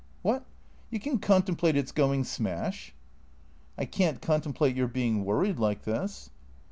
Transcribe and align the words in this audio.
"What? 0.23 0.47
You 0.89 0.99
can 0.99 1.19
contemplate 1.19 1.75
it 1.77 1.87
's 1.87 1.91
going 1.91 2.23
smash?"" 2.23 2.95
I 3.77 3.85
can't 3.85 4.19
contemplate 4.19 4.75
your 4.75 4.87
being 4.87 5.23
worried 5.25 5.59
like 5.59 5.83
this." 5.83 6.31